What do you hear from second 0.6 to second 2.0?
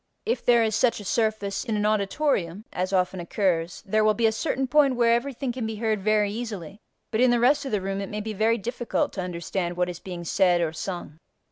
is such a surface in an